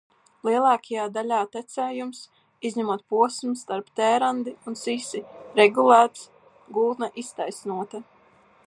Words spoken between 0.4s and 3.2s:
Lielākajā daļā tecējums, izņemot